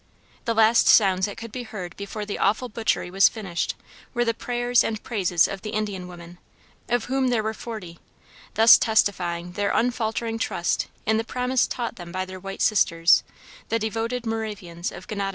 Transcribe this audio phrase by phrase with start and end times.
[0.45, 3.75] The last sounds that could be heard before the awful butchery was finished
[4.15, 6.39] were the prayers and praises of the Indian women,
[6.89, 7.99] of whom there were forty,
[8.55, 13.23] thus testifying their unfaltering trust in the promise taught them by their white sisters
[13.69, 15.29] the devoted Moravians of Gnadenhutten.